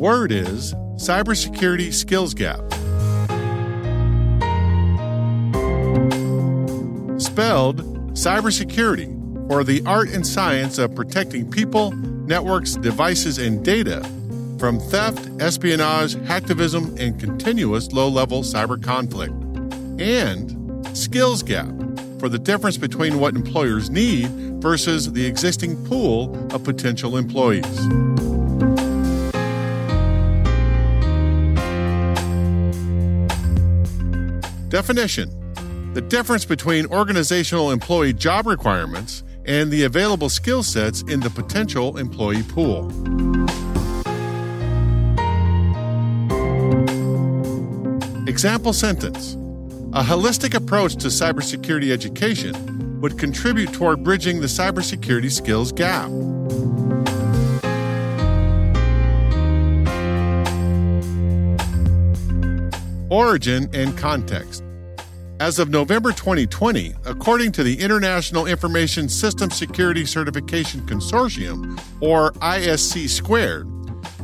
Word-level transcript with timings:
Word 0.00 0.32
is 0.32 0.72
cybersecurity 0.96 1.92
skills 1.92 2.32
gap. 2.32 2.58
Spelled 7.20 7.84
cybersecurity, 8.14 9.50
or 9.50 9.62
the 9.62 9.82
art 9.84 10.08
and 10.08 10.26
science 10.26 10.78
of 10.78 10.94
protecting 10.94 11.50
people, 11.50 11.92
networks, 11.92 12.76
devices, 12.76 13.36
and 13.36 13.62
data 13.62 14.00
from 14.58 14.80
theft, 14.80 15.28
espionage, 15.38 16.14
hacktivism, 16.14 16.98
and 16.98 17.20
continuous 17.20 17.92
low 17.92 18.08
level 18.08 18.40
cyber 18.40 18.82
conflict. 18.82 19.34
And 20.00 20.56
skills 20.96 21.42
gap 21.42 21.68
for 22.18 22.30
the 22.30 22.38
difference 22.38 22.78
between 22.78 23.20
what 23.20 23.34
employers 23.34 23.90
need 23.90 24.28
versus 24.62 25.12
the 25.12 25.26
existing 25.26 25.84
pool 25.84 26.34
of 26.54 26.64
potential 26.64 27.18
employees. 27.18 28.19
Definition 34.70 35.28
The 35.94 36.00
difference 36.00 36.44
between 36.44 36.86
organizational 36.86 37.72
employee 37.72 38.12
job 38.12 38.46
requirements 38.46 39.24
and 39.44 39.68
the 39.68 39.82
available 39.82 40.28
skill 40.28 40.62
sets 40.62 41.02
in 41.02 41.18
the 41.18 41.28
potential 41.28 41.98
employee 41.98 42.44
pool. 42.44 42.86
Example 48.28 48.72
sentence 48.72 49.34
A 49.92 50.04
holistic 50.04 50.54
approach 50.54 50.94
to 50.98 51.08
cybersecurity 51.08 51.90
education 51.90 53.00
would 53.00 53.18
contribute 53.18 53.72
toward 53.72 54.04
bridging 54.04 54.40
the 54.40 54.46
cybersecurity 54.46 55.32
skills 55.32 55.72
gap. 55.72 56.08
Origin 63.10 63.68
and 63.74 63.98
context. 63.98 64.62
As 65.40 65.58
of 65.58 65.70
November 65.70 66.12
2020, 66.12 66.92
according 67.06 67.50
to 67.52 67.62
the 67.62 67.80
International 67.80 68.44
Information 68.44 69.08
System 69.08 69.50
Security 69.50 70.04
Certification 70.04 70.82
Consortium, 70.82 71.80
or 72.02 72.32
ISC 72.32 73.08
squared, 73.08 73.66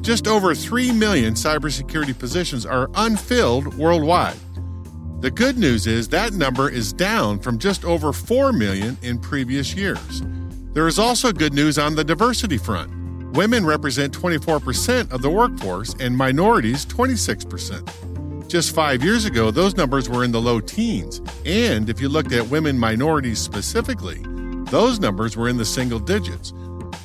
just 0.00 0.26
over 0.26 0.54
3 0.54 0.90
million 0.92 1.34
cybersecurity 1.34 2.18
positions 2.18 2.64
are 2.64 2.88
unfilled 2.94 3.76
worldwide. 3.76 4.38
The 5.20 5.30
good 5.30 5.58
news 5.58 5.86
is 5.86 6.08
that 6.08 6.32
number 6.32 6.70
is 6.70 6.94
down 6.94 7.40
from 7.40 7.58
just 7.58 7.84
over 7.84 8.14
4 8.14 8.54
million 8.54 8.96
in 9.02 9.18
previous 9.18 9.74
years. 9.74 10.22
There 10.72 10.88
is 10.88 10.98
also 10.98 11.30
good 11.30 11.52
news 11.52 11.78
on 11.78 11.94
the 11.94 12.04
diversity 12.04 12.56
front. 12.56 12.90
Women 13.36 13.66
represent 13.66 14.18
24% 14.18 15.12
of 15.12 15.20
the 15.20 15.28
workforce 15.28 15.94
and 16.00 16.16
minorities 16.16 16.86
26%. 16.86 18.11
Just 18.52 18.74
five 18.74 19.02
years 19.02 19.24
ago, 19.24 19.50
those 19.50 19.78
numbers 19.78 20.10
were 20.10 20.24
in 20.24 20.30
the 20.30 20.38
low 20.38 20.60
teens. 20.60 21.22
And 21.46 21.88
if 21.88 22.02
you 22.02 22.10
looked 22.10 22.32
at 22.32 22.48
women 22.48 22.78
minorities 22.78 23.38
specifically, 23.38 24.20
those 24.66 25.00
numbers 25.00 25.38
were 25.38 25.48
in 25.48 25.56
the 25.56 25.64
single 25.64 25.98
digits. 25.98 26.52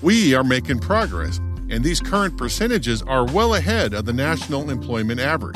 We 0.02 0.36
are 0.36 0.44
making 0.44 0.80
progress, 0.80 1.38
and 1.70 1.86
these 1.86 2.02
current 2.02 2.38
percentages 2.38 3.02
are 3.02 3.24
well 3.24 3.56
ahead 3.56 3.94
of 3.94 4.04
the 4.04 4.12
national 4.12 4.70
employment 4.70 5.22
average. 5.22 5.56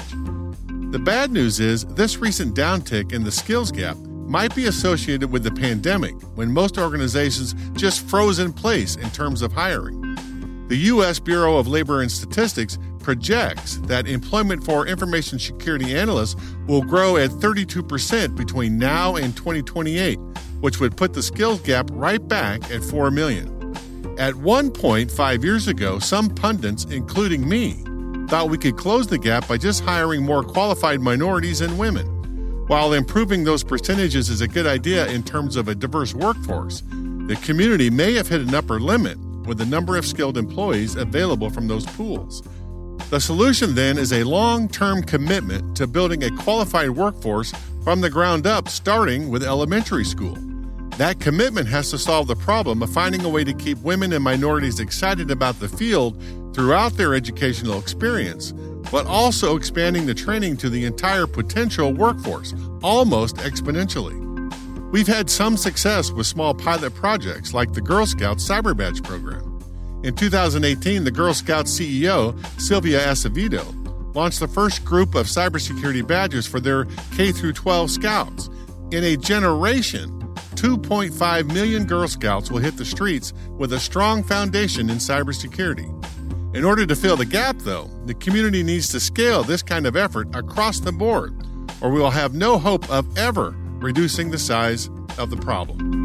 The 0.92 1.02
bad 1.04 1.30
news 1.30 1.60
is 1.60 1.84
this 1.88 2.20
recent 2.20 2.56
downtick 2.56 3.12
in 3.12 3.26
the 3.26 3.32
skills 3.32 3.70
gap 3.70 3.98
might 3.98 4.56
be 4.56 4.68
associated 4.68 5.30
with 5.30 5.44
the 5.44 5.52
pandemic 5.52 6.16
when 6.36 6.54
most 6.54 6.78
organizations 6.78 7.54
just 7.74 8.08
froze 8.08 8.40
in 8.40 8.54
place 8.54 8.96
in 8.96 9.10
terms 9.10 9.42
of 9.42 9.52
hiring. 9.52 10.00
The 10.70 10.78
U.S. 10.78 11.20
Bureau 11.20 11.58
of 11.58 11.68
Labor 11.68 12.00
and 12.00 12.10
Statistics 12.10 12.78
projects 13.02 13.78
that 13.84 14.08
employment 14.08 14.64
for 14.64 14.88
information 14.88 15.40
security 15.40 15.96
analysts 15.96 16.36
will 16.68 16.82
grow 16.82 17.18
at 17.18 17.30
32% 17.30 18.36
between 18.36 18.78
now 18.78 19.16
and 19.16 19.36
2028, 19.36 20.18
which 20.62 20.80
would 20.80 20.96
put 20.96 21.14
the 21.14 21.24
skills 21.24 21.60
gap 21.62 21.90
right 21.92 22.28
back 22.28 22.70
at 22.72 22.84
4 22.84 23.12
million. 23.12 23.76
At 24.18 24.36
one 24.36 24.72
point, 24.72 25.10
five 25.10 25.44
years 25.44 25.68
ago, 25.68 26.00
some 26.00 26.30
pundits, 26.30 26.86
including 26.86 27.48
me, 27.48 27.84
thought 28.28 28.50
we 28.50 28.58
could 28.58 28.78
close 28.78 29.08
the 29.08 29.18
gap 29.18 29.48
by 29.48 29.58
just 29.58 29.84
hiring 29.84 30.24
more 30.24 30.44
qualified 30.44 31.02
minorities 31.02 31.62
and 31.62 31.78
women. 31.80 32.08
While 32.68 32.94
improving 32.94 33.44
those 33.44 33.64
percentages 33.64 34.30
is 34.30 34.42
a 34.42 34.48
good 34.48 34.68
idea 34.68 35.08
in 35.08 35.24
terms 35.24 35.56
of 35.56 35.68
a 35.68 35.76
diverse 35.76 36.14
workforce, 36.14 36.84
the 37.28 37.38
community 37.44 37.90
may 37.90 38.14
have 38.14 38.28
hit 38.28 38.42
an 38.42 38.56
upper 38.56 38.80
limit 38.80 39.18
with 39.46 39.58
the 39.58 39.66
number 39.66 39.98
of 39.98 40.06
skilled 40.06 40.38
employees 40.38 40.96
available 40.96 41.50
from 41.50 41.68
those 41.68 41.86
pools. 41.86 42.44
The 43.12 43.20
solution 43.20 43.76
then 43.76 43.98
is 43.98 44.14
a 44.14 44.24
long 44.24 44.70
term 44.70 45.04
commitment 45.04 45.76
to 45.76 45.86
building 45.86 46.24
a 46.24 46.32
qualified 46.38 46.92
workforce 46.92 47.52
from 47.84 48.00
the 48.00 48.10
ground 48.10 48.48
up, 48.48 48.70
starting 48.70 49.30
with 49.30 49.44
elementary 49.44 50.06
school. 50.06 50.38
That 50.92 51.20
commitment 51.20 51.68
has 51.68 51.90
to 51.92 51.98
solve 51.98 52.28
the 52.28 52.38
problem 52.38 52.82
of 52.82 52.90
finding 52.90 53.26
a 53.26 53.30
way 53.30 53.44
to 53.44 53.54
keep 53.54 53.78
women 53.80 54.14
and 54.14 54.24
minorities 54.24 54.80
excited 54.80 55.30
about 55.30 55.60
the 55.60 55.68
field 55.68 56.24
throughout 56.56 56.94
their 56.94 57.14
educational 57.14 57.80
experience, 57.80 58.54
but 58.90 59.06
also 59.08 59.58
expanding 59.58 60.06
the 60.06 60.14
training 60.14 60.56
to 60.58 60.70
the 60.70 60.86
entire 60.86 61.28
potential 61.28 61.92
workforce 61.92 62.54
almost 62.82 63.36
exponentially. 63.38 64.22
We've 64.94 65.06
had 65.06 65.30
some 65.30 65.58
success 65.58 66.14
with 66.14 66.28
small 66.28 66.54
pilot 66.54 66.96
projects 66.96 67.54
like 67.54 67.74
the 67.74 67.82
Girl 67.82 68.06
Scouts 68.06 68.48
Cyber 68.48 68.76
Badge 68.76 69.04
program. 69.04 69.51
In 70.04 70.16
2018, 70.16 71.04
the 71.04 71.12
Girl 71.12 71.32
Scouts 71.32 71.80
CEO, 71.80 72.36
Sylvia 72.60 73.06
Acevedo, 73.06 74.16
launched 74.16 74.40
the 74.40 74.48
first 74.48 74.84
group 74.84 75.14
of 75.14 75.28
cybersecurity 75.28 76.06
badges 76.06 76.48
for 76.48 76.60
their 76.60 76.86
K 77.16 77.32
12 77.32 77.92
scouts. 77.92 78.50
In 78.92 79.04
a 79.04 79.16
generation, 79.16 80.10
2.5 80.56 81.54
million 81.54 81.86
Girl 81.86 82.08
Scouts 82.08 82.50
will 82.50 82.60
hit 82.60 82.78
the 82.78 82.86
streets 82.86 83.32
with 83.60 83.74
a 83.74 83.80
strong 83.80 84.24
foundation 84.24 84.90
in 84.90 84.98
cybersecurity. 84.98 85.88
In 86.56 86.66
order 86.66 86.88
to 86.88 86.96
fill 86.96 87.16
the 87.16 87.26
gap, 87.26 87.60
though, 87.60 87.88
the 88.06 88.16
community 88.16 88.64
needs 88.64 88.90
to 88.90 89.00
scale 89.00 89.44
this 89.44 89.62
kind 89.62 89.86
of 89.86 89.96
effort 89.96 90.36
across 90.36 90.80
the 90.80 90.92
board, 90.92 91.34
or 91.80 91.92
we 91.92 92.00
will 92.00 92.10
have 92.10 92.34
no 92.34 92.58
hope 92.58 92.90
of 92.90 93.18
ever 93.20 93.56
reducing 93.76 94.32
the 94.32 94.40
size 94.40 94.90
of 95.20 95.30
the 95.30 95.38
problem. 95.38 96.01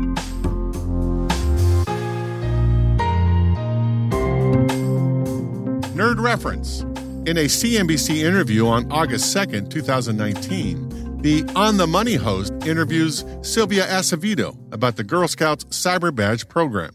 Nerd 5.97 6.23
Reference. 6.23 6.83
In 7.27 7.39
a 7.39 7.47
CNBC 7.47 8.17
interview 8.19 8.67
on 8.67 8.93
August 8.93 9.35
2nd, 9.35 9.71
2019, 9.71 11.23
the 11.23 11.43
On 11.57 11.79
the 11.79 11.87
Money 11.87 12.17
host 12.17 12.53
interviews 12.67 13.25
Sylvia 13.41 13.87
Acevedo 13.87 14.57
about 14.73 14.97
the 14.97 15.05
Girl 15.05 15.27
Scouts 15.27 15.65
Cyber 15.65 16.15
Badge 16.15 16.49
program. 16.49 16.91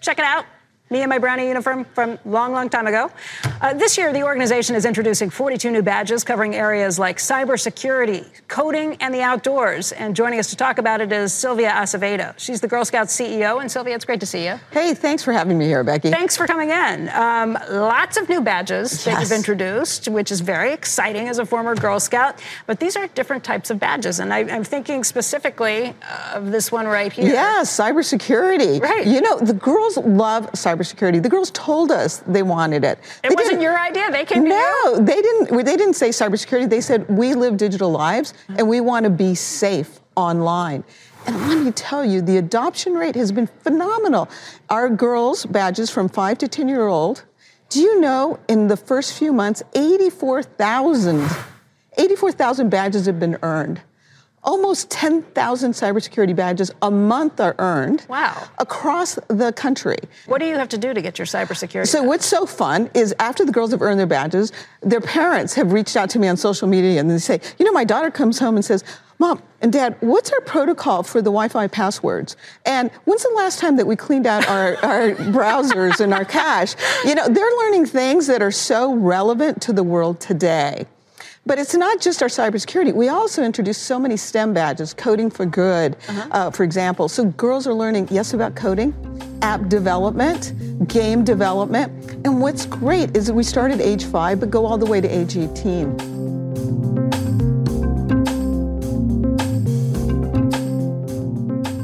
Check 0.00 0.18
it 0.18 0.24
out 0.24 0.44
me 0.90 1.02
in 1.02 1.08
my 1.08 1.16
brownie 1.16 1.48
uniform 1.48 1.86
from 1.94 2.18
long, 2.26 2.52
long 2.52 2.68
time 2.68 2.86
ago. 2.86 3.10
Uh, 3.62 3.72
this 3.72 3.96
year, 3.96 4.12
the 4.12 4.22
organization 4.22 4.76
is 4.76 4.84
introducing 4.84 5.30
42 5.30 5.70
new 5.70 5.80
badges 5.80 6.24
covering 6.24 6.54
areas 6.54 6.98
like 6.98 7.16
cybersecurity, 7.16 8.26
coding, 8.48 8.98
and 9.00 9.14
the 9.14 9.22
outdoors. 9.22 9.92
And 9.92 10.14
joining 10.14 10.38
us 10.38 10.50
to 10.50 10.56
talk 10.56 10.76
about 10.76 11.00
it 11.00 11.10
is 11.10 11.32
Sylvia 11.32 11.70
Acevedo. 11.70 12.38
She's 12.38 12.60
the 12.60 12.68
Girl 12.68 12.84
Scouts 12.84 13.18
CEO. 13.18 13.62
And 13.62 13.70
Sylvia, 13.70 13.94
it's 13.94 14.04
great 14.04 14.20
to 14.20 14.26
see 14.26 14.44
you. 14.44 14.60
Hey, 14.72 14.92
thanks 14.92 15.24
for 15.24 15.32
having 15.32 15.56
me 15.56 15.64
here, 15.64 15.82
Becky. 15.84 16.10
Thanks 16.10 16.36
for 16.36 16.46
coming 16.46 16.68
in. 16.68 17.08
Um, 17.08 17.56
lots 17.70 18.18
of 18.18 18.28
new 18.28 18.42
badges 18.42 18.92
yes. 18.92 19.04
that 19.04 19.20
you've 19.22 19.32
introduced, 19.32 20.08
which 20.08 20.30
is 20.30 20.42
very 20.42 20.74
exciting 20.74 21.28
as 21.28 21.38
a 21.38 21.46
former 21.46 21.74
Girl 21.74 21.98
Scout. 21.98 22.38
But 22.66 22.78
these 22.78 22.94
are 22.94 23.06
different 23.08 23.42
types 23.42 23.70
of 23.70 23.80
badges. 23.80 24.20
And 24.20 24.34
I, 24.34 24.40
am 24.40 24.64
thinking 24.64 25.02
specifically 25.02 25.94
of 26.34 26.52
this 26.52 26.70
one 26.70 26.86
right 26.86 27.10
here. 27.10 27.32
Yeah, 27.32 27.62
cybersecurity. 27.62 28.82
Right. 28.82 29.06
You 29.06 29.22
know, 29.22 29.38
the 29.38 29.54
girls 29.54 29.96
love 29.96 30.52
cybersecurity 30.52 30.73
cybersecurity. 30.74 31.22
The 31.22 31.28
girls 31.28 31.50
told 31.50 31.90
us 31.90 32.18
they 32.26 32.42
wanted 32.42 32.84
it. 32.84 32.98
It 33.22 33.28
they 33.28 33.34
wasn't 33.34 33.60
your 33.60 33.78
idea. 33.78 34.10
They 34.10 34.24
came 34.24 34.44
no, 34.44 34.98
they 35.00 35.20
didn't. 35.20 35.64
They 35.64 35.76
didn't 35.76 35.94
say 35.94 36.10
cybersecurity. 36.10 36.68
They 36.68 36.80
said 36.80 37.08
we 37.08 37.34
live 37.34 37.56
digital 37.56 37.90
lives 37.90 38.34
and 38.48 38.68
we 38.68 38.80
want 38.80 39.04
to 39.04 39.10
be 39.10 39.34
safe 39.34 40.00
online. 40.16 40.84
And 41.26 41.48
let 41.48 41.64
me 41.64 41.72
tell 41.72 42.04
you, 42.04 42.20
the 42.20 42.36
adoption 42.36 42.94
rate 42.94 43.14
has 43.14 43.32
been 43.32 43.46
phenomenal. 43.46 44.28
Our 44.68 44.90
girls' 44.90 45.46
badges 45.46 45.90
from 45.90 46.08
five 46.08 46.36
to 46.38 46.48
10 46.48 46.68
year 46.68 46.86
old, 46.86 47.24
do 47.70 47.80
you 47.80 48.00
know 48.00 48.38
in 48.48 48.68
the 48.68 48.76
first 48.76 49.14
few 49.14 49.32
months, 49.32 49.62
84,000, 49.74 51.26
84,000 51.96 52.68
badges 52.68 53.06
have 53.06 53.18
been 53.18 53.38
earned 53.42 53.80
almost 54.44 54.90
10,000 54.90 55.72
cybersecurity 55.72 56.36
badges 56.36 56.70
a 56.82 56.90
month 56.90 57.40
are 57.40 57.54
earned. 57.58 58.06
Wow. 58.08 58.48
Across 58.58 59.18
the 59.28 59.52
country. 59.52 59.96
What 60.26 60.40
do 60.40 60.46
you 60.46 60.56
have 60.56 60.68
to 60.70 60.78
do 60.78 60.94
to 60.94 61.02
get 61.02 61.18
your 61.18 61.26
cybersecurity? 61.26 61.86
So, 61.86 62.00
badge? 62.00 62.08
what's 62.08 62.26
so 62.26 62.46
fun 62.46 62.90
is 62.94 63.14
after 63.18 63.44
the 63.44 63.52
girls 63.52 63.72
have 63.72 63.82
earned 63.82 63.98
their 63.98 64.06
badges, 64.06 64.52
their 64.82 65.00
parents 65.00 65.54
have 65.54 65.72
reached 65.72 65.96
out 65.96 66.10
to 66.10 66.18
me 66.18 66.28
on 66.28 66.36
social 66.36 66.68
media 66.68 67.00
and 67.00 67.10
they 67.10 67.18
say, 67.18 67.40
you 67.58 67.64
know, 67.64 67.72
my 67.72 67.84
daughter 67.84 68.10
comes 68.10 68.38
home 68.38 68.56
and 68.56 68.64
says, 68.64 68.84
Mom 69.18 69.42
and 69.60 69.72
Dad, 69.72 69.96
what's 70.00 70.30
our 70.32 70.40
protocol 70.40 71.02
for 71.02 71.20
the 71.20 71.30
Wi 71.30 71.48
Fi 71.48 71.68
passwords? 71.68 72.36
And 72.66 72.90
when's 73.04 73.22
the 73.22 73.32
last 73.36 73.60
time 73.60 73.76
that 73.76 73.86
we 73.86 73.96
cleaned 73.96 74.26
out 74.26 74.46
our, 74.48 74.76
our 74.84 75.10
browsers 75.12 76.00
and 76.00 76.12
our 76.12 76.24
cache? 76.24 76.74
You 77.04 77.14
know, 77.14 77.28
they're 77.28 77.56
learning 77.58 77.86
things 77.86 78.26
that 78.26 78.42
are 78.42 78.50
so 78.50 78.94
relevant 78.94 79.62
to 79.62 79.72
the 79.72 79.84
world 79.84 80.20
today. 80.20 80.86
But 81.46 81.58
it's 81.58 81.74
not 81.74 82.00
just 82.00 82.22
our 82.22 82.28
cybersecurity. 82.28 82.94
We 82.94 83.08
also 83.08 83.42
introduced 83.42 83.82
so 83.82 83.98
many 83.98 84.16
STEM 84.16 84.54
badges, 84.54 84.94
coding 84.94 85.28
for 85.30 85.44
good, 85.44 85.94
uh-huh. 86.08 86.28
uh, 86.30 86.50
for 86.50 86.64
example. 86.64 87.08
So 87.08 87.26
girls 87.26 87.66
are 87.66 87.74
learning, 87.74 88.08
yes, 88.10 88.32
about 88.32 88.54
coding, 88.54 88.94
app 89.42 89.68
development, 89.68 90.54
game 90.88 91.22
development. 91.22 91.92
And 92.24 92.40
what's 92.40 92.64
great 92.64 93.14
is 93.14 93.26
that 93.26 93.34
we 93.34 93.42
start 93.42 93.72
at 93.72 93.80
age 93.80 94.04
five, 94.06 94.40
but 94.40 94.50
go 94.50 94.64
all 94.64 94.78
the 94.78 94.86
way 94.86 95.02
to 95.02 95.08
age 95.08 95.36
18. 95.36 96.14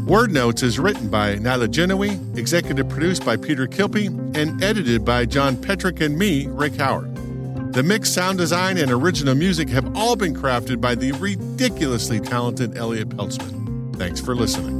Word 0.07 0.33
Notes 0.33 0.63
is 0.65 0.79
written 0.79 1.09
by 1.09 1.37
Nyla 1.37 1.69
Genowie, 1.69 2.37
executive 2.37 2.89
produced 2.89 3.25
by 3.25 3.37
Peter 3.37 3.67
Kilpe, 3.67 4.09
and 4.35 4.65
edited 4.65 5.05
by 5.05 5.25
John 5.27 5.55
Petrik 5.57 6.01
and 6.01 6.19
me, 6.19 6.47
Rick 6.49 6.77
Howard. 6.77 7.20
The 7.73 7.85
mix, 7.85 8.11
sound 8.11 8.37
design, 8.37 8.79
and 8.79 8.91
original 8.91 9.37
music 9.37 9.69
have 9.69 9.97
all 9.97 10.17
been 10.17 10.35
crafted 10.35 10.81
by 10.81 10.97
the 10.97 11.13
ridiculously 11.13 12.19
talented 12.19 12.77
Elliott 12.77 13.11
Peltzman. 13.11 13.95
Thanks 13.97 14.21
for 14.21 14.35
listening. 14.35 14.80